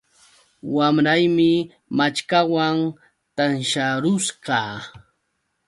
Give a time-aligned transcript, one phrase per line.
[0.75, 1.51] Wamraymi
[1.97, 2.77] maćhkawan
[3.35, 4.59] tansharusqa